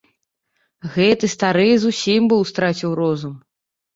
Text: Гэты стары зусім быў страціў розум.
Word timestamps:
Гэты 0.93 1.29
стары 1.33 1.67
зусім 1.83 2.21
быў 2.33 2.41
страціў 2.53 2.95
розум. 3.03 3.35